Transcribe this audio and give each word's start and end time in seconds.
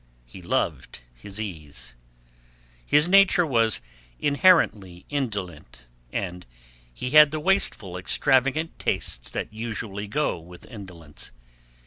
He 0.25 0.41
loved 0.41 1.01
his 1.13 1.39
ease. 1.39 1.93
His 2.83 3.07
nature 3.07 3.45
was 3.45 3.81
inherently 4.19 5.05
indolent, 5.09 5.85
and 6.11 6.43
he 6.91 7.11
had 7.11 7.29
the 7.29 7.39
wasteful 7.39 7.95
extravagant 7.97 8.79
tastes 8.79 9.29
that 9.29 9.53
usually 9.53 10.07
go 10.07 10.39
with 10.39 10.65
indolence. 10.65 11.31